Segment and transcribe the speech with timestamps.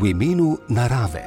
[0.00, 1.24] v imenu narave.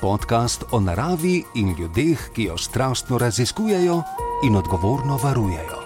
[0.00, 4.02] Podcast o naravi in ljudeh, ki jo strastno raziskujejo
[4.48, 5.78] in odgovorno varujejo.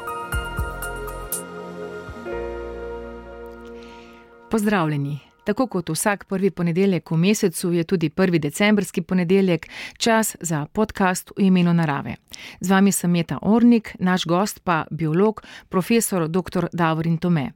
[4.50, 5.31] Pozdravljeni.
[5.44, 9.68] Tako kot vsak prvi ponedeljek v mesecu je tudi prvi decembrski ponedeljek
[9.98, 12.14] čas za podcast v imenu narave.
[12.60, 16.66] Z vami sem Meta Ornik, naš gost pa biolog, profesor dr.
[16.72, 17.50] Davorin Tome.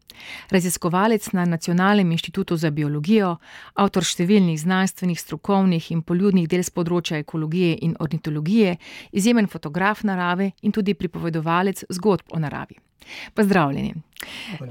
[0.51, 3.37] Raziskovalec na Nacionalnem inštitutu za biologijo,
[3.75, 8.77] avtor številnih znanstvenih, strokovnih in poljudnih del z področja ekologije in ornitologije,
[9.13, 12.86] izjemen fotograf narave in tudi pripovedovalec zgodb o naravi.
[13.35, 13.95] Pozdravljeni.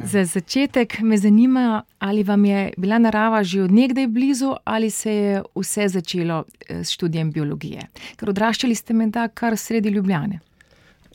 [0.04, 5.44] Za začetek me zanima, ali vam je bila narava že odnegdaj blizu ali se je
[5.56, 7.88] vse začelo eh, s študijem biologije.
[8.16, 10.40] Ker odraščali ste menda kar sredi Ljubljane.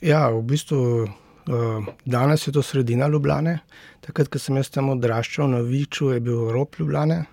[0.01, 3.59] Ja, v bistvu eh, danes je to sredina Ljubljane.
[4.01, 7.25] Takrat, ko sem jaz tam odraščal na Viču, je bil rob Ljubljane.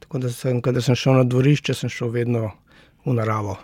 [0.00, 2.50] Tako da sem, kadar sem šel na dvorišče, sem šel vedno
[3.04, 3.56] v naravo.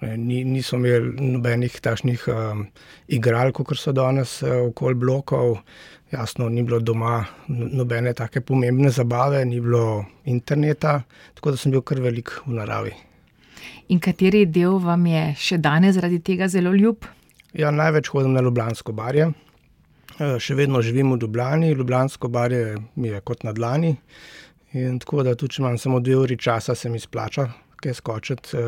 [0.00, 2.66] Ni, niso imeli nobenih takšnih um,
[3.08, 5.56] igral, kot so danes uh, okoli blokov.
[6.12, 11.00] Jasno, ni bilo doma nobene tako pomembne zabave, ni bilo interneta,
[11.34, 12.92] tako da sem bil kar velik v naravi.
[13.88, 17.08] In kateri del vam je še danes zaradi tega zelo ljub?
[17.56, 19.32] Ja, največ hodim na Ljubljansko barje.
[20.16, 23.96] Še vedno živim v Ljubljani, Ljubljansko barje mi je kot na dlani.
[24.76, 27.48] In tako da tudi, če imam samo dve uri časa, se mi splača
[27.82, 28.64] kaj skočiti,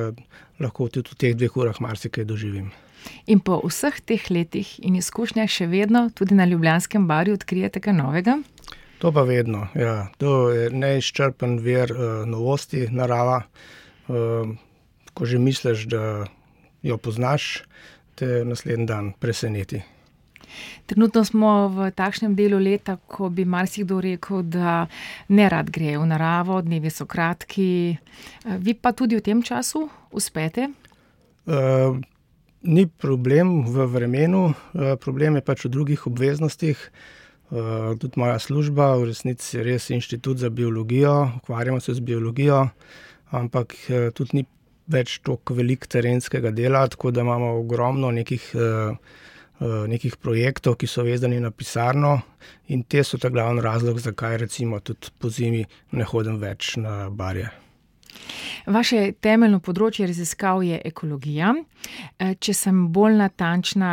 [0.61, 2.71] lahko tudi v teh dveh urah marsikaj doživim.
[3.27, 7.95] In po vseh teh letih in izkušnjah še vedno tudi na Ljubljanskem barju odkrijete kaj
[7.97, 8.39] novega?
[8.99, 9.69] To pa vedno.
[9.79, 10.09] Ja.
[10.19, 13.45] To je neizčrpen vir uh, novosti, narava.
[14.09, 14.57] Uh,
[15.15, 16.27] ko že misliš, da
[16.83, 17.65] jo poznaš,
[18.15, 19.83] te naslednji dan preseneti.
[20.87, 24.87] Trenutno smo v takšnem delu leta, ko bi marsikdo rekel, da
[25.29, 27.99] ne rad gre v naravo, dnevi so kratki.
[28.45, 30.71] Vi pa tudi v tem času uspete?
[31.49, 32.01] Uh,
[32.65, 36.77] ni problem v vremenu, uh, problem je pač v drugih obveznostih.
[37.49, 42.69] Uh, tudi moja služba, v resnici je res inštitut za biologijo, ukvarjamo se z biologijo,
[43.33, 44.45] ampak uh, tudi ni
[44.89, 48.53] več toliko velik terenskega dela, tako da imamo ogromno nekih.
[48.53, 48.97] Uh, Eh,
[49.61, 52.21] nekih projektov, ki so vezani na pisarno,
[52.69, 57.09] in te so ta glavni razlog, zakaj recimo tudi po zimi ne hodim več na
[57.11, 57.49] barje.
[58.69, 61.55] Vaše temeljno področje raziskav je ekologija.
[62.19, 63.93] Eh, če sem bolj natančna,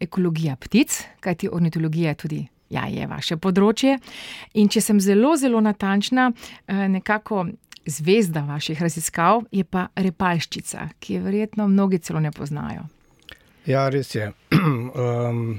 [0.00, 2.42] ekologija ptic, kajti ornitologija je tudi.
[2.70, 3.98] Ja, je vaše področje.
[4.54, 6.32] In če sem zelo, zelo natančna,
[6.66, 7.46] eh, nekako
[7.86, 12.88] zvezda vaših raziskav je pa repalščica, ki jo verjetno mnogi celo ne poznajo.
[13.66, 14.28] Ja, res je.
[14.54, 15.58] um,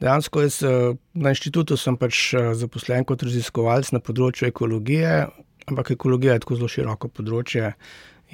[0.00, 5.26] dejansko jaz eh, na inštitutu sem pač eh, zaposlen kot raziskovalec na področju ekologije,
[5.68, 7.74] ampak ekologija je tako zelo široko področje.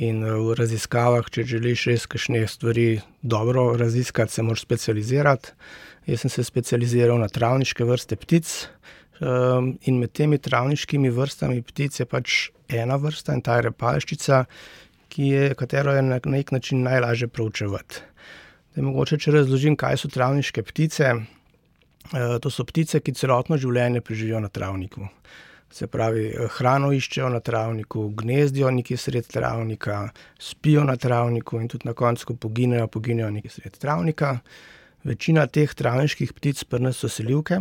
[0.05, 2.87] In eh, v raziskavah, če želiš res kakšne stvari
[3.22, 5.56] dobro raziskati, se moraš specializirati.
[6.06, 8.55] Jaz sem se specializiral na travniške vrste ptic.
[9.22, 14.41] Um, in med temi travniškimi vrstami ptic je pač ena vrsta in ta je repalščica,
[15.15, 18.03] ki je, katero je na nek način najlažje proučevati.
[18.75, 21.12] Da je mogoče, če razložim, kaj so travniške ptice.
[21.15, 25.07] Eh, to so ptice, ki celotno življenje preživijo na travniku.
[25.71, 31.69] Se pravi, eh, hrano iščejo na travniku, gnezdijo nekje sred travnika, spijo na travniku in
[31.69, 34.41] tudi na koncu, ko poginejo, poginejo nekje sred travnika.
[35.05, 37.61] Večina teh travniških ptic prnes so selivke,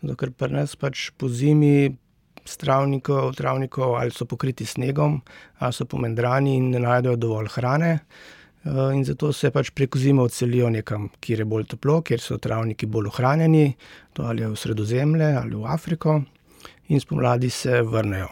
[0.00, 1.96] zato ker prnes pač po zimi
[2.44, 5.20] stravnikov, travnikov ali so pokriti snegom,
[5.58, 7.98] ali so pomendrani in ne najdejo dovolj hrane.
[8.64, 12.38] Eh, in zato se pač preko zime odselijo nekam, kjer je bolj toplo, kjer so
[12.40, 13.74] travniki bolj ohranjeni,
[14.16, 16.22] to ali v Sredozemlje ali v Afriko,
[16.88, 18.30] in spomladi se vrnejo.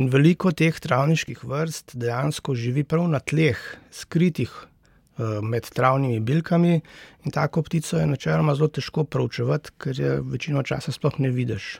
[0.00, 3.60] In veliko teh travniških vrst dejansko živi prav na tleh,
[3.92, 6.80] skritih eh, med travnimi bilkami,
[7.28, 11.74] in tako ptico je načeloma zelo težko proučevati, ker je večino časa sploh ne vidiš.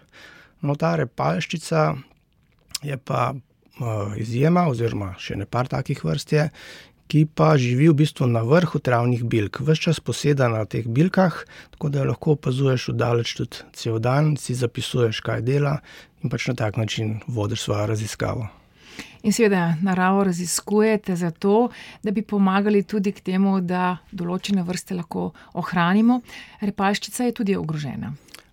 [0.61, 1.89] No, ta repalščica
[2.85, 6.47] je pa uh, izjema, oziroma še ne par takih vrst je,
[7.09, 11.39] ki pa živi v bistvu na vrhu travnih bilk, vse čas poseda na teh bilkah,
[11.77, 15.79] tako da jo lahko opazuješ oddaleč tudi cel dan, si zapisuješ, kaj dela
[16.23, 18.49] in pač na tak način vodiš svojo raziskavo.
[19.27, 21.69] In seveda naravo raziskujete zato,
[22.03, 26.21] da bi pomagali tudi k temu, da določene vrste lahko ohranimo.
[26.63, 28.13] Repaščica je tudi ogrožena.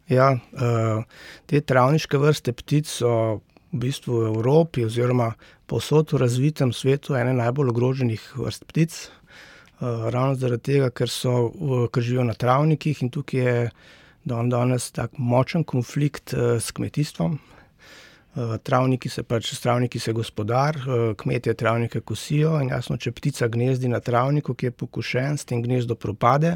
[0.10, 1.04] Ja, eh,
[1.46, 3.42] te travniške vrste ptic so
[3.74, 5.34] v bistvu v Evropi oziroma
[5.68, 8.94] posod v razvitem svetu ene najbolj ogroženih vrst ptic.
[8.94, 11.52] Uh, ravno zaradi tega, ker, so,
[11.92, 13.72] ker živijo na travnikih in tukaj je
[14.24, 17.40] da on danes tako močen konflikt s kmetijstvom.
[18.36, 20.80] Travniki se pač, travniki se gospodar,
[21.18, 25.62] kmetje travnike kosijo in jasno, če ptica gnezdi na travniku, ki je pokušen, s tem
[25.62, 26.56] gnezdo propade,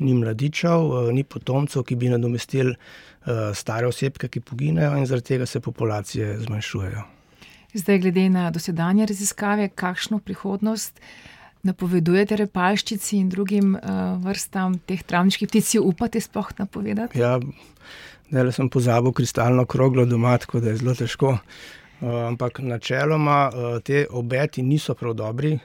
[0.00, 2.72] ni mladičev, ni potomcev, ki bi nadomestili
[3.54, 7.04] stare osebke, ki poginejo in zaradi tega se populacije zmanjšujejo.
[7.76, 11.00] Zdaj, glede na dosedanje raziskave, kakšno prihodnost
[11.68, 17.18] napovedujete repalščici in drugim uh, vrstam teh travniških ptic, upate sploh napovedati?
[17.20, 17.36] Ja,
[18.30, 21.38] zdaj sem pozabil kristalno kroglo doma, tako da je zelo težko.
[22.00, 25.58] Uh, ampak načeloma uh, te obeti niso prav dobri.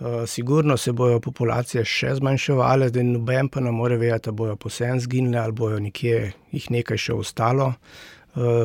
[0.00, 4.56] Uh, sigurno se bodo populacije še zmanjševale, zdaj noben pa ne more vedeti, da bojo
[4.56, 7.74] posebej zginile ali bojo nekje jih nekaj še ostalo.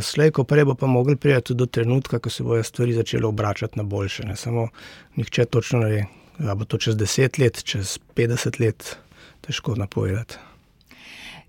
[0.05, 3.79] Slej, ko prej bo pa mogli priti do trenutka, ko se bodo stvari začele obračati
[3.81, 4.27] na boljše.
[4.29, 4.35] Ne?
[4.37, 4.67] Samo
[5.17, 6.03] nihče točno ne ve,
[6.37, 8.91] da bo to čez 10 let, čez 50 let,
[9.41, 10.37] težko napovedati.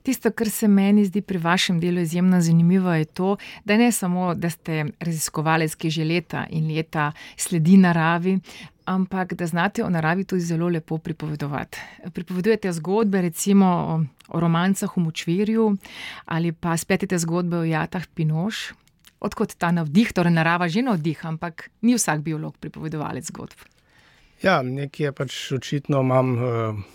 [0.06, 4.34] Tisto, kar se meni zdi pri vašem delu izjemno zanimivo, je to, da ne samo,
[4.34, 8.36] da ste raziskovalec, ki že leta in leta sledi naravi,
[8.84, 11.78] ampak da znate o naravi tudi zelo lepo pripovedovati.
[12.14, 15.76] Pripovedujete zgodbe, recimo o, o romancah v Močvirju
[16.26, 18.72] ali pa spletete zgodbe o jatah Pinoš.
[19.20, 23.58] Odkot ta navdih, torej narava že navdih, ampak ni vsak biolog pripovedovalec zgodb.
[24.42, 26.38] Ja, nekaj je pač očitno imam.
[26.38, 26.94] Uh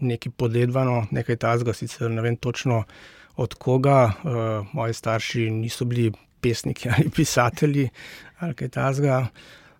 [0.00, 2.82] nekaj podedvano, nekaj tazga, sicer ne vem točno
[3.36, 4.12] od koga.
[4.22, 7.88] Uh, moji starši niso bili pesniki ali pisatelji
[8.38, 9.26] ali kaj tazga.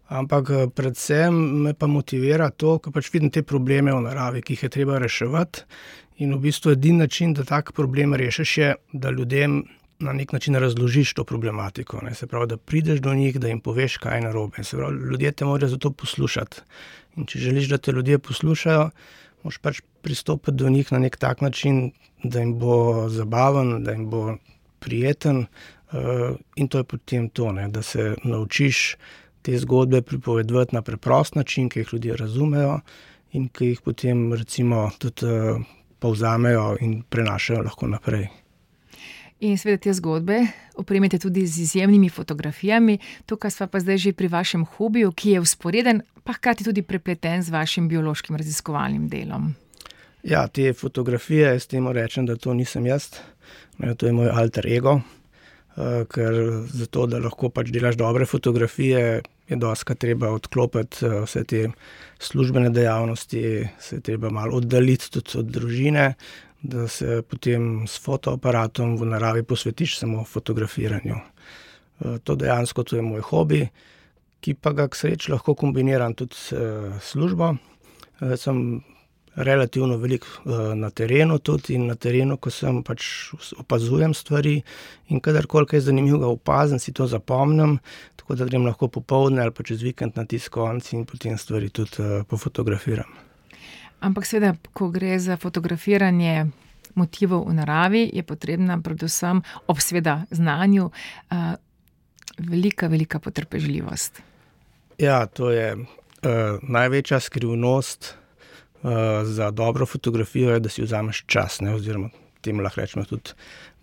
[0.08, 4.54] Ampak eh, predvsem me pa motivira to, ker pač vidim te probleme v naravi, ki
[4.56, 5.66] jih je treba reševati.
[6.24, 9.60] In v bistvu edini način, da tak problem rešiš, je, da ljudem
[10.00, 12.00] na nek način razložiš to problematiko.
[12.02, 12.14] Ne?
[12.14, 14.64] Se pravi, da prideš do njih, da jim poveš, kaj je narobe.
[14.64, 16.64] Se pravi, ljudje te morajo zato poslušati.
[17.16, 18.90] In če želiš, da te ljudje poslušajo,
[19.48, 21.90] moš pač pristopiti do njih na nek tak način,
[22.22, 24.36] da jim bo zabaven, da jim bo
[24.78, 25.46] prijeten.
[25.88, 28.96] Uh, in to je potem to, ne, da se naučiš
[29.42, 32.80] te zgodbe pripovedovati na preprost način, ki jih ljudje razumejo
[33.32, 35.62] in ki jih potem recimo tudi uh,
[35.98, 38.28] povzamejo in prenašajo lahko naprej.
[39.40, 40.40] In seveda te zgodbe
[40.78, 42.98] opremite tudi z izjemnimi fotografijami.
[43.26, 47.42] Tukaj smo pa zdaj že pri vašem hobiju, ki je usporeden, pa hkrati tudi prepleten
[47.42, 49.54] z vašim biološkim raziskovalnim delom.
[50.22, 53.14] Ja, te fotografije, jaz temu rečem, da to nisem jaz,
[53.96, 55.00] to je moj alter ego.
[55.78, 56.34] Uh, ker
[56.74, 61.60] zato, da lahko pač delaš dobre fotografije, je doska treba odklopiti uh, vse te
[62.18, 63.42] službene dejavnosti,
[63.78, 66.08] se je treba malo oddaljiti tudi od družine,
[66.62, 71.14] da se potem s fotoaparatom v naravi posvetiš samo fotografiranju.
[71.14, 73.68] Eh, to dejansko to je moj hobi,
[74.40, 77.54] ki pa ga k sreči lahko kombiniram tudi s eh, službo.
[78.20, 78.82] Eh, sem
[79.38, 80.24] relativno velik
[80.74, 84.62] na terenu tudi in na terenu, ko sem pač opazujem stvari
[85.08, 87.78] in kadarkoli je zanimivo opazim, si to zapomnim,
[88.16, 92.24] tako da grem lahko popovdne ali pa čez vikend na tiskovnici in potem stvari tudi
[92.26, 93.27] pofotografiram.
[94.00, 96.46] Ampak, seveda, ko gre za fotografiranje
[96.94, 101.54] motivov v naravi, je potrebna, predvsem ob sveda znanju, uh,
[102.38, 104.22] velika, velika potrpežljivost.
[104.98, 105.86] Ja, to je uh,
[106.62, 108.90] največja skrivnost uh,
[109.24, 112.10] za dobro fotografijo, je, da si vzameš čas, ne, oziroma
[112.40, 113.34] temu lahko rečemo tudi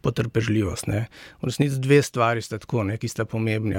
[0.02, 0.88] potrpežljivost.
[0.88, 1.08] Ne.
[1.42, 3.76] V resnici dve stvari sta tako, ne, ki sta pomembni.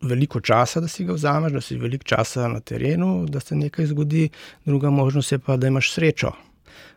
[0.00, 3.86] Veliko časa, da si ga vzameš, da si veliko časa na terenu, da se nekaj
[3.86, 4.28] zgodi,
[4.64, 6.32] druga možnost je pa, da imaš srečo.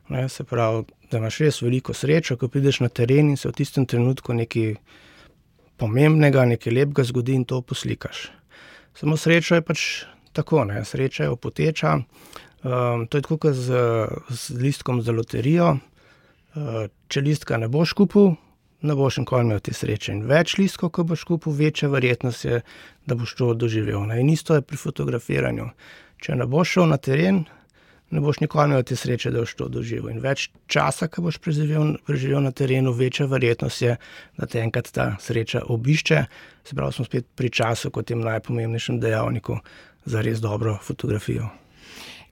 [0.10, 3.56] Ne, se pravi, da imaš res veliko srečo, ko prideš na teren in se v
[3.56, 4.76] tistem trenutku nekaj
[5.82, 8.30] pomembnega, nekaj lepega zgodi in to poslikaš.
[8.98, 9.86] Samo sreča je pač
[10.34, 11.96] tako, ne, sreča je opoteča.
[12.62, 13.80] Um, to je tako kot z,
[14.30, 15.78] z listkom za loterijo.
[16.54, 18.36] Uh, če listka ne boš kupil,
[18.82, 20.14] ne boš nikoli imel te sreče.
[20.16, 22.62] In več listkov, ko boš kupil, večja verjetnost je,
[23.06, 24.04] da boš to doživel.
[24.10, 24.22] Ne?
[24.22, 25.70] In isto je pri fotografiranju.
[26.22, 27.44] Če ne boš šel na teren,
[28.12, 30.12] ne boš nikoli imel te sreče, da boš to doživel.
[30.14, 33.96] In več časa, ki boš preživel, preživel na terenu, večja verjetnost je,
[34.38, 36.26] da te enkrat ta sreča obišče.
[36.68, 39.62] Se pravi, smo spet pri času kot tem najpomembnejšem dejavniku
[40.06, 41.50] za res dobro fotografijo.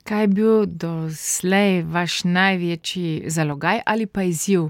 [0.04, 4.68] Kaj je bil doslej vaš največji zalogaj ali pa izziv,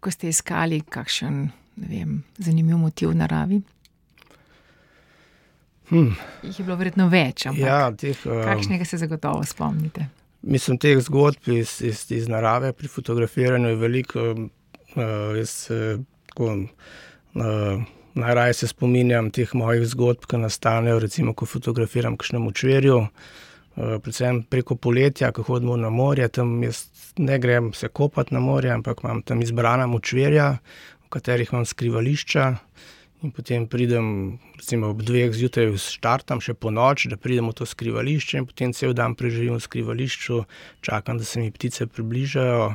[0.00, 3.60] ko ste iskali kakšen vem, zanimiv motiv v naravi?
[5.92, 6.16] Hmm.
[6.42, 10.06] Jih je bilo verjetno več, ampak ja, teh, um, kakšnega se zagotovo spomnite?
[10.42, 14.24] Mislim, teh zgodb iz, iz, iz narave pri fotografiranju je veliko.
[14.92, 16.00] Uh, jaz, uh,
[16.40, 17.84] uh,
[18.14, 23.06] najraje se spominjam teh mojih zgodb, ki nastanejo, recimo, ko fotografiram kakšno močverjo.
[23.76, 26.86] Predvsem preko poletja, ko hodimo na morje, tam jaz
[27.18, 30.58] ne grem se kopati na morje, ampak imam tam izbrana močverja,
[31.04, 32.50] v katerih imam skrivališča.
[33.22, 37.68] In potem pridem, recimo ob dveh zjutraj, štartam še po noč, da pridem v to
[37.70, 40.40] skrivališče, in potem cel dan preživim v skrivališču,
[40.82, 42.72] čakam, da se mi ptice približajo,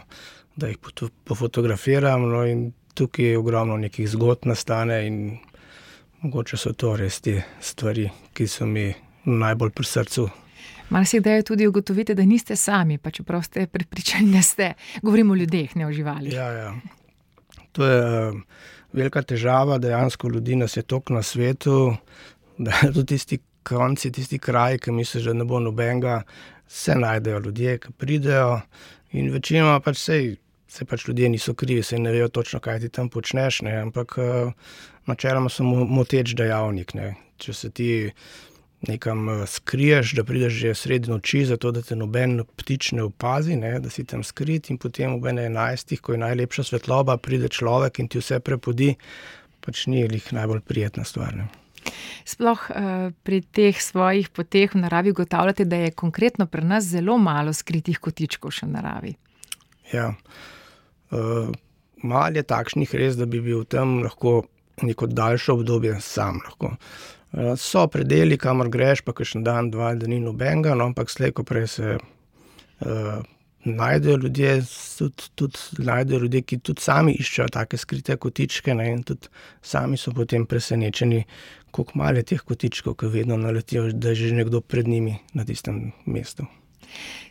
[0.55, 0.79] da jih
[1.27, 2.23] pofotografiram.
[2.31, 5.19] No, in tukaj je ogromno nekih zgodb nastane, in
[6.23, 8.87] mogoče so to res te stvari, ki so mi
[9.27, 10.29] najbolj pri srcu.
[10.89, 14.73] Malo se da tudi ugotovite, da niste sami, pa čeprav ste pripričani, da ste.
[15.01, 16.33] Govorimo o ljudeh, ne o živalih.
[16.33, 16.73] Ja, ja.
[17.71, 18.39] To je uh,
[18.93, 21.95] velika težava, dejansko ljudi nas je toliko na svetu,
[22.57, 26.21] da tudi tisti konci, tisti kraj, ki misliš, da ne bo nobenega,
[26.67, 28.61] se najdejo ljudje, ki pridejo.
[29.11, 30.35] In večinoma pač sej,
[30.67, 33.75] se pač ljudje niso krivi, se ne vejo točno, kaj ti tam počneš, ne?
[33.81, 34.51] ampak uh,
[35.07, 36.93] načeloma so moteč dejavnik.
[36.93, 37.13] Ne?
[37.37, 37.89] Če se ti
[38.81, 43.55] nekam eh, skriješ, da prideš že sredi noči, zato da te noben ptič ne opazi,
[43.55, 47.99] ne, da si tam skrit, in potem ob 11, ko je najlepša svetloba, pride človek
[47.99, 48.95] in ti vse prepodi,
[49.65, 51.35] pač ni jih najbolj prijetna stvar.
[51.35, 51.47] Ne.
[52.27, 57.17] Sploh uh, pri teh svojih poteh v naravi ugotavljate, da je konkretno pri nas zelo
[57.17, 59.13] malo skritih kotičkov še v naravi.
[59.93, 61.47] Ja, uh,
[62.03, 64.43] malo je takšnih res, da bi bil tam lahko
[64.83, 66.41] neko daljše obdobje sam.
[66.45, 66.75] Lahko.
[66.75, 67.16] Eh,
[67.57, 71.43] so predeli, kamor greš, pa še dan, dva, da ni nobenega, no, ampak slej, ko
[71.47, 73.23] prej se uh,
[73.67, 74.61] najdejo ljudje,
[74.97, 79.31] tudi, tudi najdejo ljudje, ki tudi sami iščejo take skrite kotičke, ne, in tudi
[79.61, 81.25] sami so potem presenečeni,
[81.71, 85.45] koliko malo je teh kotičkov, ki vedno naletijo, da je že nekdo pred njimi na
[85.45, 86.47] tistem mestu.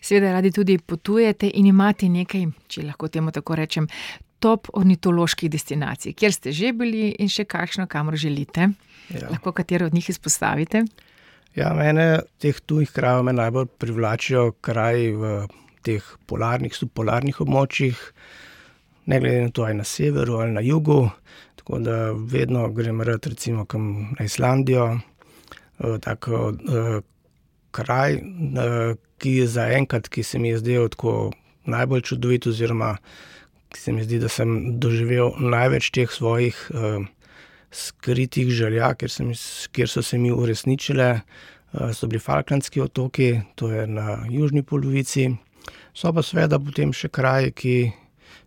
[0.02, 3.88] Seveda, radi tudi potujete in imate nekaj, če lahko temu tako rečem,
[4.38, 8.70] top ornitoloških destinacij, kjer ste že bili in še kakšno, kamor želite.
[9.08, 9.28] Ja.
[9.30, 10.84] Lahko katero od njih izpostavite?
[11.56, 15.46] Ja, mene teh tujih krajev najbolj privlačijo kraji v
[15.86, 17.96] teh polarnih, subpolarnih območjih,
[19.06, 21.06] ne glede na to, ali na severu ali na jugu.
[21.56, 23.64] Tako da vedno grem rad, recimo,
[24.18, 24.98] na Islandijo,
[25.78, 27.00] eh, tako eh,
[27.70, 31.30] kraj, eh, ki je zaenkrat, ki se mi je zdel tako
[31.64, 33.35] najbolj čudovit, oziroma ki
[33.74, 36.58] se mi zdi, da sem doživel največ teh svojih
[37.76, 39.32] skritih želja, kjer, sem,
[39.72, 45.30] kjer so se mi uresničile, eh, so bili Falklandski otoki, to je na južni polovici.
[45.94, 47.76] So pa seveda potem še kraji, ki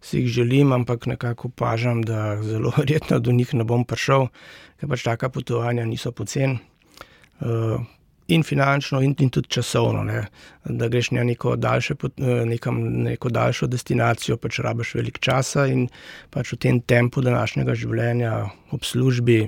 [0.01, 4.29] si jih želim, ampak nekako pažam, da zelo verjetno do njih ne bom prišel,
[4.79, 6.59] ker pač taka potovanja niso poceni.
[7.41, 7.77] Eh,
[8.29, 10.03] in finančno, in, in tudi časovno.
[10.03, 10.23] Ne.
[10.65, 15.87] Da greš na neko, daljše, eh, nekam, neko daljšo destinacijo, pač rabiš veliko časa in
[16.29, 18.35] pač v tem tempu današnjega življenja
[18.71, 19.41] ob službi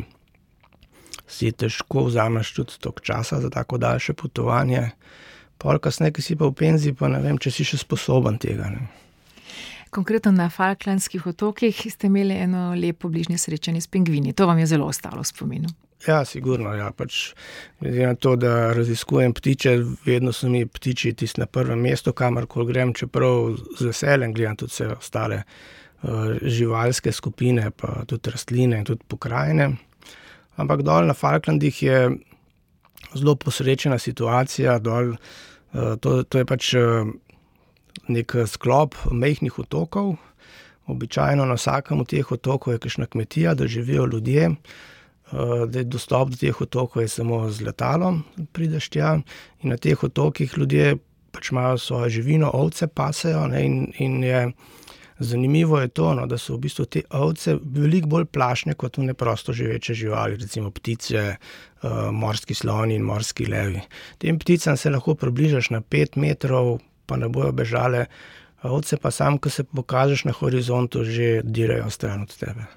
[1.31, 4.89] si težko vzameš tudi toliko časa za tako daljše potovanje.
[5.57, 8.71] Pol kasneje, ki si pa v penziji, pa ne vem, če si še sposoben tega.
[8.73, 8.88] Ne.
[9.91, 14.33] Konkretno na Falklandskih otokih ste imeli eno lepo bližnje srečanje s pingvini.
[14.33, 15.69] To vam je zelo ostalo v spominu.
[16.08, 16.74] Ja, sigurno.
[16.74, 16.89] Ja.
[16.98, 17.34] Pač,
[17.79, 22.48] glede na to, da raziskujem ptiče, vedno so mi ptiči tisti na prvem mestu, kamor
[22.67, 28.86] grem, čeprav z veseljem gledam tudi vse ostale uh, živalske skupine, pa tudi rastline in
[28.86, 29.72] tudi pokrajine.
[30.58, 32.10] Ampak dol na Falklandih je
[33.13, 34.79] zelo posrečena situacija.
[34.79, 37.05] Dol, uh, to, to je pač uh,
[38.10, 40.15] nek sklop mehkih otokov.
[40.89, 44.50] Običajno na vsakem od teh otokov je kakšna kmetija, da živijo ljudje.
[45.31, 49.13] Eh, da je dostop do teh otokov samo z letalom, prideš tja
[49.63, 50.97] in na teh otokih ljudje
[51.31, 53.47] pač imajo svojo živino, ovce pasejo.
[53.47, 54.51] Ne, in, in je
[55.19, 59.13] zanimivo je to, no, da so v bistvu te ovce veliko bolj plašne kot ne
[59.13, 63.79] prosto živeče živali, recimo ptice, uh, morski sloni in morski levi.
[64.17, 68.05] Tem pticam se lahko približaš na pet metrov, pa ne bojo bežale.
[68.63, 72.67] Ovce pa sam, ko se pokažeš na horizontu, že dirajo stran od tebe.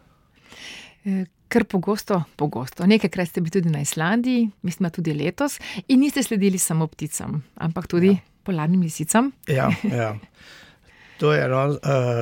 [1.49, 2.87] Kar pogosto, pogosto.
[2.87, 5.59] Nekajkrat ste bili tudi na Islandiji, mislim, tudi letos,
[5.89, 8.23] in niste sledili samo pticam, ampak tudi ja.
[8.43, 9.31] polarnim lisicam.
[9.49, 9.71] Ja,
[10.01, 10.15] ja.
[11.19, 11.79] To je eno, uh,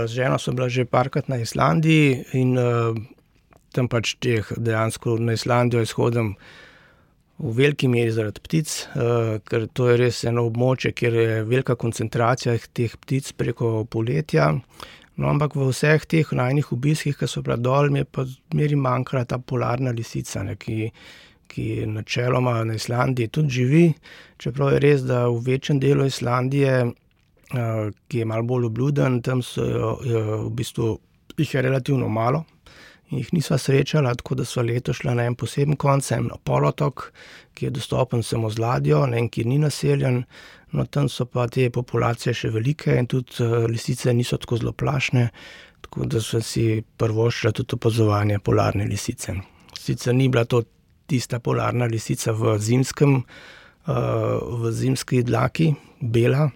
[0.06, 2.96] z ženo sem bila že parkrat na Islandiji in uh,
[3.72, 6.34] tam pač teh dejansko na Islandijo izhodim
[7.42, 11.74] v veliki meri zaradi ptic, uh, ker to je res eno območje, kjer je velika
[11.74, 14.52] koncentracija teh ptic preko poletja.
[15.16, 18.78] No, ampak v vseh teh najnih obiskih, ki so bili dol, mi je pa zmeri
[18.80, 20.88] manjkala ta polarna lisica, ne, ki,
[21.52, 23.84] ki načeloma na Islandiji tudi živi.
[24.40, 29.44] Čeprav je res, da v večjem delu Islandije, uh, ki je malo bolj obluden, tam
[29.44, 30.88] so jo, jo, v bistvu
[31.36, 32.44] jih je relativno malo
[33.12, 37.10] jih nisva srečala, tako da sva leto šla na en poseben konec, na polotok,
[37.54, 40.22] ki je dostopen samo z ladjo, ne en, ki ni naseljen.
[40.72, 45.26] No, tam so pa te populacije še velike in tudi lisice niso tako zelo plašne,
[45.84, 49.36] tako da sem si prvošla tudi opazovanje polarne lisice.
[49.76, 50.62] Sicer ni bila to
[51.06, 53.20] tista polarna lisica v zimskem,
[53.86, 56.48] v zimski dlaki, bela,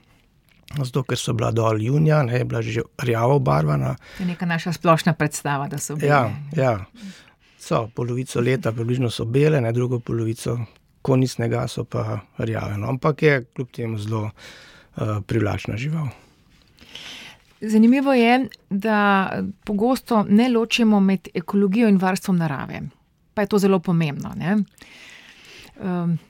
[0.75, 3.97] zato ker so bila dol junija, ne, je bila že rjavo obarvana.
[4.17, 6.09] To je neka naša splošna predstava, da so bile.
[6.09, 6.85] Ja, ja.
[7.59, 10.59] So, polovico leta približno so bele, ne, drugo polovico
[11.03, 14.31] konec snega so pa rjave, no, ampak je kljub temu zelo,
[15.27, 16.09] privlačna žival.
[17.61, 19.31] Zanimivo je, da
[19.65, 22.81] pogosto ne ločimo med ekologijo in varstvom narave.
[23.35, 24.57] Pa je to zelo pomembno, ne.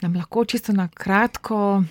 [0.01, 1.83] nam lahko čisto na kratko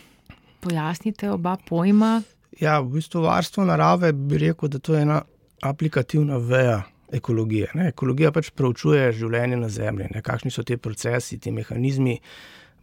[0.61, 2.23] pojasnite oba pojma?
[2.61, 5.23] Ja, v bistvu varstvo narave, bi rekel, da to je ena
[5.63, 6.83] aplikativna veja
[7.13, 7.89] ekologije, ne.
[7.93, 12.17] Ekologija pač preučuje življenje na Zemlji, ne, kakšni so ti procesi, ti mehanizmi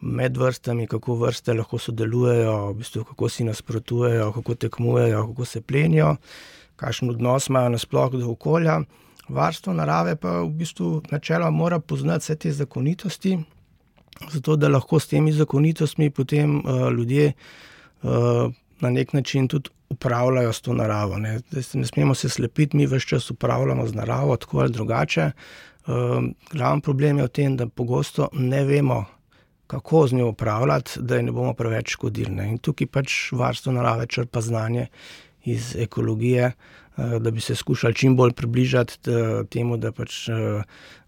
[0.03, 5.61] med vrstami, kako vrste lahko sodelujejo, v bistvu, kako si nasprotujejo, kako tekmujejo, kako se
[5.61, 6.15] plenijo,
[6.75, 8.81] kakšen odnos imajo nasploh do okolja.
[9.29, 13.37] Varstvo narave pa v bistvu načeloma mora poznati vse te zakonitosti,
[14.33, 16.59] zato da lahko s temi zakonitostmi potem,
[16.97, 17.31] ljudje,
[18.83, 21.39] na neki način tudi upravljajo s to naravo, ne.
[21.49, 25.31] Zdaj ne smemo se slepiti, mi ves čas upravljamo z naravo, tako ali drugače.
[26.51, 29.05] glavni problem je v tem, da pogosto ne vemo,
[29.67, 34.07] kako z njo upravljati, da ji ne bomo preveč škodili, in tukaj pač varstvo narave
[34.07, 34.87] črpa znanje
[35.43, 36.51] iz ekologije,
[36.97, 38.99] da bi se skušali čim bolj približati,
[39.49, 40.29] temu, da pač,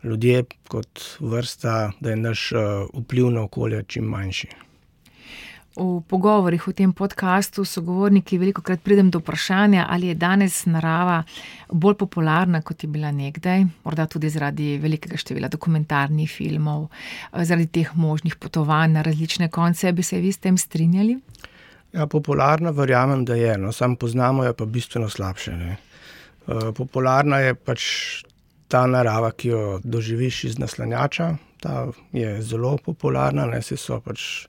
[0.03, 2.51] ljudje kot vrsta, da je naš,
[2.93, 4.47] vpliv na okolje čim manjši.
[5.75, 11.23] V pogovorih v tem podkastu s sogovorniki velikokrat pridem do vprašanja, ali je danes narava
[11.67, 16.87] bolj popularna, kot je bila nekdaj, morda tudi zaradi velikega števila dokumentarnih filmov,
[17.35, 21.19] zaradi teh možnih potovanj na različne konce, bi se vi s tem strinjali?
[21.91, 25.75] Ja, popularna verjamem, da je, no, samo poznamo jo pa bistveno slabše, ne.
[26.75, 27.83] popularna je pač
[28.67, 34.47] ta narava, ki jo doživiš iz naslanjača, ta je zelo popularna, ne, saj so pač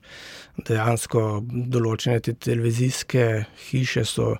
[0.67, 3.27] dejansko določene te televizijske
[3.69, 4.33] hiše so,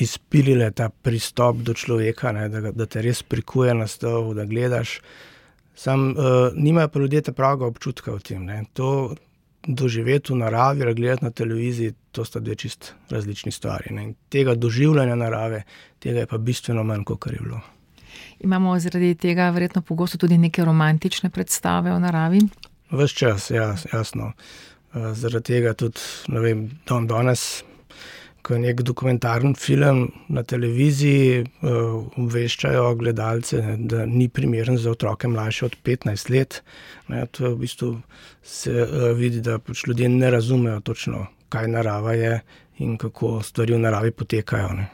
[0.00, 5.00] izpilile ta pristop do človeka, ne, da da te res prikuje na stol, da gledaš.
[5.76, 6.14] Samo,
[6.56, 9.14] nimajo pa ljudje ta pravega občutka v tem, ne, to
[9.66, 14.14] doživeti v naravi ali gledati na televiziji, to sta dve čisto različni stvari, ne, in
[14.32, 15.64] tega doživljanja narave,
[16.00, 17.60] tega je pa bistveno manj, kakor je bilo.
[18.40, 22.40] Imamo zaradi tega verjetno pogosto tudi neke romantične predstave o naravi?
[22.90, 24.32] Ves čas, ja, jasno.
[25.12, 27.64] zaradi tega tudi, ne vem, dandanes,
[28.42, 31.44] ko je neki dokumentarni film na televiziji,
[32.16, 36.60] obveščajo gledalce, da ni primeren za otroke, mlajše od petnajst let.
[37.08, 37.90] Ne, to je v bistvu,
[38.42, 38.86] se,
[39.18, 42.40] vidi, da pač ljudje ne razumejo točno, kaj narava je
[42.78, 44.88] in kako stvari v naravi potekajo, ne.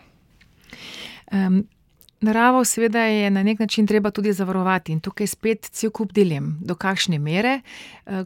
[2.23, 6.59] Naravo seveda je na neki način treba tudi zavarovati in tukaj spet cel kup dilem.
[6.61, 7.61] Do kakšne mere,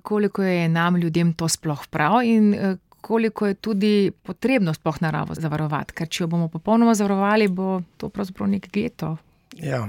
[0.03, 2.55] koliko je nam ljudem to sploh prav in,
[3.01, 8.09] koliko je tudi potrebno sploh naravo zavarovati, ker če jo bomo popolnoma zavarovali, bo to
[8.09, 9.17] pravzaprav neki geto.
[9.63, 9.85] Ja.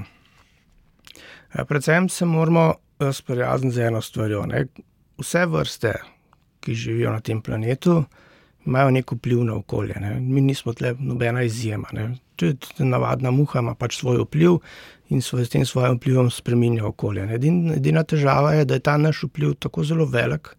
[1.56, 2.74] Ja, predvsem se moramo,
[3.14, 4.66] sprijazniti z eno stvarjo, ne.
[5.18, 5.96] Vse vrste,
[6.62, 8.04] ki živijo na tem planetu,
[8.66, 12.12] imajo neki vpliv na okolje, ne, mi nismo tule nobena izjema, ne.
[12.38, 14.60] Tudi navadna muha ima pač svoj vpliv
[15.10, 17.38] in s tem svojim vplivom spreminja okolje, ne,
[17.78, 20.50] edina težava je, da je ta naš vpliv tako zelo velik,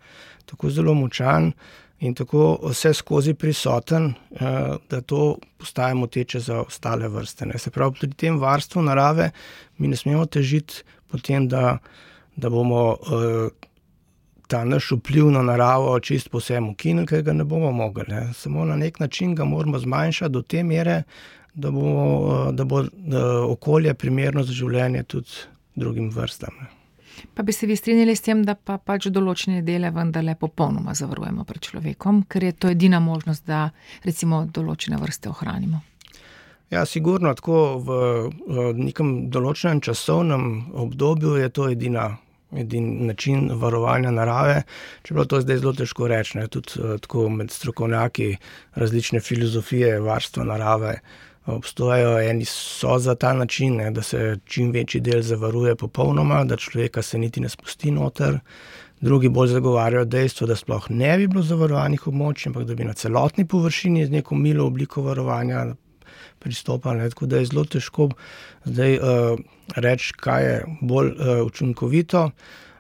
[0.49, 1.53] tako zelo močan
[2.01, 4.13] in tako vseskozi prisoten,
[4.91, 9.31] da to postaja moteče za ostale vrste, ne, se pravi, pri tem varstvu narave
[9.79, 11.79] mi ne smemo težiti po tem, da,
[12.37, 12.97] da bomo,
[14.49, 18.65] ta naš vpliv na naravo čisto povsem ukinili, ker ga ne bomo mogli, ne, samo
[18.65, 21.03] na neki način ga moramo zmanjšati do te mere,
[21.55, 22.85] da bomo, da bo,
[23.49, 26.75] okolje primerno za življenje tudi drugim vrstam, ne.
[27.35, 31.45] Pa bi se vi strinjali s tem, da pa pač določene dele vendarle popolnoma zavarujemo
[31.45, 33.69] pred človekom, ker je to edina možnost, da
[34.07, 35.83] recimo določene vrste ohranimo?
[36.71, 37.99] Ja, sigurno, tako v,
[38.77, 40.45] nekem določenem časovnem
[40.77, 42.11] obdobju je to edina,
[42.57, 44.63] edini način varovanja narave,
[45.03, 48.37] čeprav to zdaj zelo težko reči, ne, tudi, tako med strokovnjaki
[48.75, 50.99] različne filozofije varstva narave
[51.49, 56.57] obstajajo, eni so za ta način, ne, da se čim večji del zavaruje popolnoma, da
[56.57, 58.39] človeka se niti ne spusti noter,
[59.01, 62.93] drugi bolj zagovarjajo dejstvo, da sploh ne bi bilo zavarovanih območij, ampak da bi na
[62.93, 65.67] celotni površini z neko milo obliko varovanja
[66.39, 67.11] pristopali.
[67.11, 68.09] Tako da je zelo težko
[68.65, 69.39] zdaj uh,
[69.77, 72.31] reči, kaj je bolj uh, učinkovito.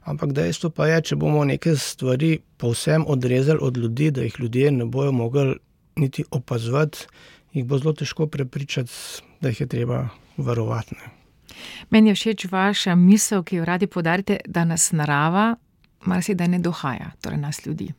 [0.08, 4.70] Ampak dejstvo pa je, če bomo neke stvari povsem odrezali od ljudi, da jih ljudje
[4.72, 5.58] ne bodo mogli
[5.96, 7.06] niti opazovati,
[7.52, 8.92] jih bo zelo težko prepričati,
[9.40, 10.94] da jih je treba varovati.
[10.94, 11.10] Ne.
[11.90, 15.56] Meni je všeč vaša misel, ki jo radi podarite, da nas narava
[16.00, 17.92] marsikdaj ne dohaja, torej nas ljudi.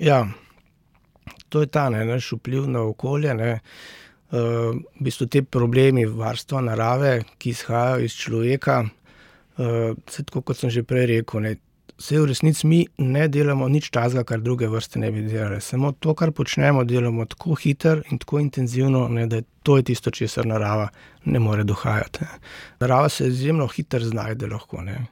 [0.00, 0.26] Ja,
[1.48, 3.34] to je ta ne, naš vpliv na okolje.
[3.34, 3.58] Ne.
[4.34, 10.72] Uh, v bistvu te problemi varstva narave, ki izhajajo iz človeka, uh, tako kot sem
[10.74, 11.52] že prej rekel, ne,
[11.98, 15.60] vse v resnici mi ne delamo nič tazga, kar druge vrste ne bi delali.
[15.60, 19.82] Samo to, kar počnemo, delamo tako hitro in tako intenzivno, ne, da je to je
[19.82, 20.88] tisto, česar narava
[21.24, 22.24] ne more dohajati.
[22.24, 22.38] Ne.
[22.80, 24.82] Narava se izjemno hitro znajde lahko.
[24.82, 25.06] Ne.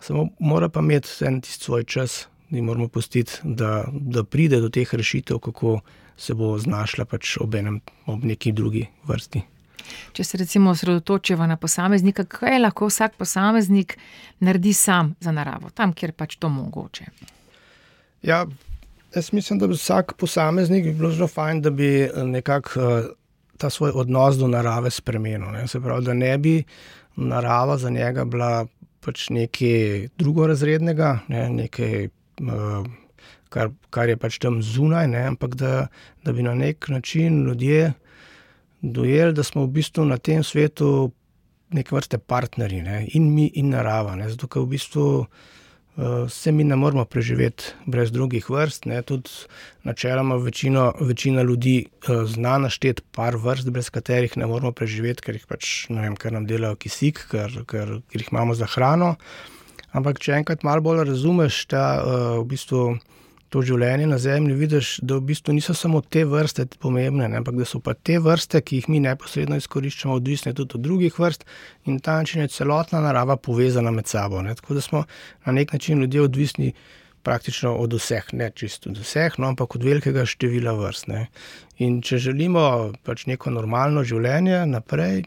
[0.00, 4.68] Samo mora pa imeti en tisti svoj čas, da moramo pustiti, da, da pride do
[4.68, 5.80] teh rešitev, kako
[6.18, 9.42] se bo znašla pač ob, enem, ob neki drugi vrsti.
[10.12, 13.94] Če se recimo osredotočimo na posameznika, kaj lahko vsak posameznik
[14.44, 17.06] naredi sam za naravo, tam, kjer pač to mogoče.
[18.26, 18.42] Ja,
[19.14, 21.90] jaz mislim, da bi vsak posameznik bi bilo zelo fajn, da bi
[22.26, 23.10] nekako uh,
[23.58, 25.50] ta svoj odnos do narave spremenil.
[25.54, 25.66] Ne?
[25.68, 26.56] Se pravi, da ne bi
[27.16, 28.66] narava za njega bila
[29.00, 31.48] pač nekaj drugorazrednega, ne?
[31.62, 32.08] nekaj.
[32.42, 32.86] Uh,
[33.48, 35.88] kar, kar je pač tam zunaj, ne, ampak da,
[36.24, 37.92] da bi na nek način ljudje
[38.80, 41.10] dojeli, da smo v bistvu na tem svetu
[41.74, 44.16] neke vrste partnerji, ne, in mi, in narava.
[44.16, 48.88] Ne, zato, ker v bistvu uh, se mi ne moremo preživeti brez drugih vrst.
[48.88, 49.30] Ne, tudi
[49.84, 55.36] načeloma večino, večina ljudi uh, zna našteti par vrst, brez katerih ne moremo preživeti, ker
[55.36, 59.16] jih pač vem, ker nam delajo kisik, ker, ker, ker jih imamo za hrano.
[59.96, 62.82] Ampak, če enkrat malo bolj razumeš, da uh, v bistvu
[63.48, 67.56] to življenje na Zemlji, vidiš, da v bistvu niso samo te vrste pomembne, ne, ampak
[67.56, 71.46] da so pa te vrste, ki jih mi neposredno izkoriščamo, odvisne tudi od drugih vrst
[71.88, 74.42] in ta način je celotna narava povezana med sabo.
[74.44, 74.54] Ne.
[74.54, 75.04] Tako da smo
[75.46, 76.72] na nek način ljudje odvisni
[77.22, 81.08] praktično od vseh, ne čisto od vseh, no, ampak od velikega števila vrst.
[81.08, 81.26] Ne.
[81.84, 85.24] In če želimo pač neko normalno življenje naprej,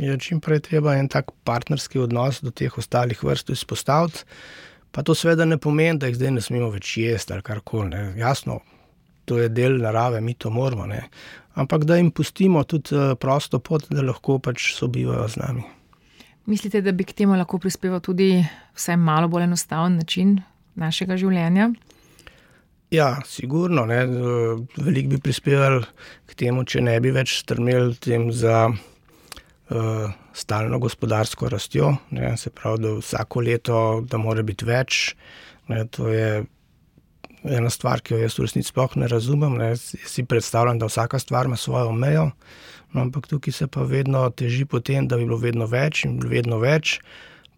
[0.00, 4.24] je čim prej treba en tak partnerski odnos do teh ostalih vrst izpostaviti.
[4.92, 8.00] Pa to seveda ne pomeni, da jih zdaj ne smemo več jesti ali karkoli.
[8.20, 8.60] Jasno,
[9.24, 10.86] to je del narave, mi to moramo.
[10.86, 11.06] Ne?
[11.54, 15.64] Ampak da jim pustimo tudi eh, prosto pot, da lahko pač sobivajo z nami.
[16.46, 18.34] Mislite, da bi k temu lahko prispeval tudi
[18.74, 20.40] vsaj malo bolj enostaven način
[20.74, 21.70] našega življenja?
[22.92, 23.86] Ja, sigurno.
[23.88, 24.02] Ne?
[24.76, 25.84] Veliko bi prispeval
[26.28, 28.66] k temu, če ne bi več strmeli tem za.
[29.72, 35.14] Uh, stalno gospodarsko rastjo, ne, se pravi, da vsako leto, da mora biti več.
[35.72, 36.42] Ne, to je
[37.44, 39.56] ena stvar, ki jo jaz v resnici sploh ne razumem.
[39.58, 42.30] Ne, si predstavljam, da vsaka stvar ima svojo mejo,
[42.92, 46.20] no, ampak tukaj se pa vedno teži po tem, da bi bilo vedno več in
[46.20, 46.98] vedno več.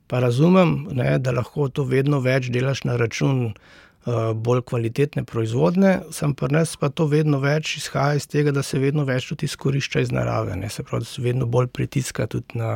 [0.07, 3.55] Pa razumem, ne, da lahko to vedno več delaš na račun.
[4.05, 8.61] Eh, bolj kvalitetne proizvodne, sem pa res pa to vedno več izhaja iz tega, da
[8.61, 10.59] se vedno več tudi izkorišča iz narave.
[10.61, 10.69] Ne?
[10.69, 12.75] Se pravi, da se vedno bolj pritiska tudi na,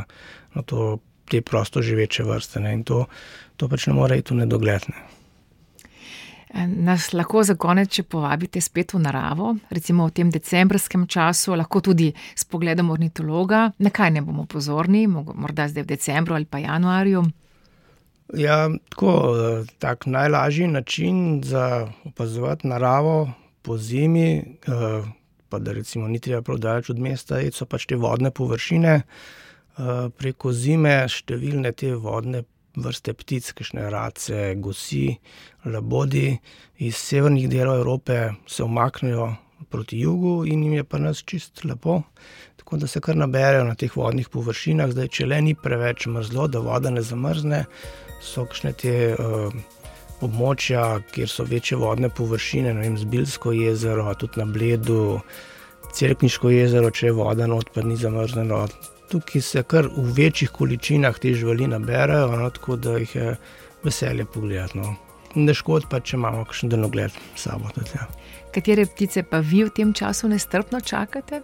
[0.56, 2.62] na to, te prosto živeče vrste.
[2.64, 2.72] Ne?
[2.78, 3.02] In to,
[3.60, 4.96] to pač ne more iti v nedogledne.
[6.88, 11.82] Nas lahko za konec, če povabite spet v naravo, recimo v tem decembrskem času, lahko
[11.84, 16.64] tudi s pogledom ornitologa, na kaj ne bomo pozorni, morda zdaj v decembru ali pa
[16.64, 17.26] januarju.
[18.36, 19.36] Ja, tako,
[19.78, 23.30] tak najlažji način za opazovati naravo
[23.62, 25.02] po zimi, eh,
[25.48, 28.94] pa da recimo ni treba prodajati od mesta, so pač te vodne površine.
[29.78, 32.44] Eh, preko zime številne te vodne
[32.76, 35.16] vrste ptic, kajšne race, gosi,
[35.64, 36.38] labodi
[36.78, 39.36] iz severnih delov Evrope se omaknejo
[39.70, 42.02] proti jugu in jim je pa nas čist lepo.
[42.56, 46.48] Tako da se kar naberajo na teh vodnih površinah, zdaj če le ni preveč mrzlo,
[46.48, 47.64] da voda ne zamrzne
[48.20, 49.52] so kakšne te uh,
[50.24, 55.20] območja, kjer so večje vodne površine, ne vem, Zbilsko jezero, tudi na Bledu,
[55.94, 58.66] Cerkniško jezero, če je voda not, pa ni zamrznjeno.
[59.08, 63.36] Tukaj se kar v večjih količinah te živali naberajo, no, tako da jih je
[63.84, 64.78] veselje pogledati.
[64.78, 64.96] No.
[65.34, 67.72] Ne škod pa, če imamo kakšen denogled s sabo.
[67.74, 68.04] Tudi, ja.
[68.52, 71.40] Katere ptice pa vi v tem času nestrpno čakate?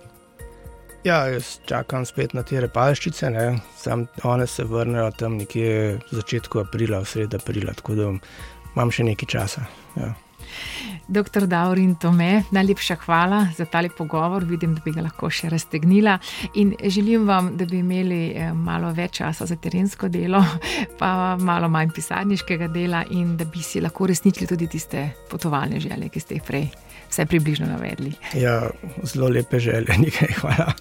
[1.04, 3.28] Ja, jaz čakam spet na te repaščice,
[3.76, 8.06] sam one se vrnejo tam nekje v začetku aprila, v sredo aprila, tako da
[8.72, 9.66] imam še nekaj časa.
[10.00, 10.14] Ja.
[11.08, 14.44] Doktor Daurin Tome, najlepša hvala za tale pogovor.
[14.44, 16.18] Vidim, da bi ga lahko še raztegnila.
[16.54, 20.40] In želim vam, da bi imeli eh, malo več časa za terensko delo,
[21.00, 26.08] pa malo manj pisarniškega dela in da bi si lahko resničili tudi tiste potovalne želje,
[26.08, 26.68] ki ste jih prej
[27.10, 28.12] vse približno navedli.
[28.34, 28.62] Ja,
[29.02, 30.72] zelo lepe želje, nekaj hvala.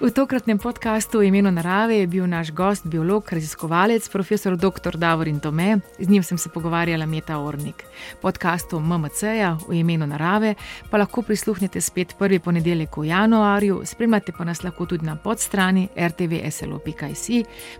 [0.00, 4.98] V tokratnem podkastu v imenu narave je bil naš gost, biolog, raziskovalec, profesor dr.
[4.98, 7.84] Davorin Tome, z njim sem se pogovarjala Meta Ornik.
[8.20, 10.54] Podkastu MMC-ja v imenu narave
[10.90, 15.88] pa lahko prisluhnete spet prvi ponedeljek v januarju, spremljate pa nas lahko tudi na podstrani
[15.96, 17.30] rtvslo.js,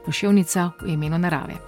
[0.07, 1.59] pošiljnica v imenu narave.